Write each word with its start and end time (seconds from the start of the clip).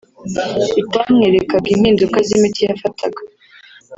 bitamwerekaga 0.85 1.67
impinduka 1.75 2.17
z’imiti 2.27 2.61
yafataga 2.67 3.21